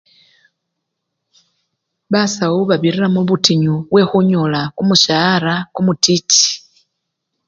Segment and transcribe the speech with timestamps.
[2.13, 6.43] Basawo babirira mubutinyu bwekhunyola kumushaara kumutiti.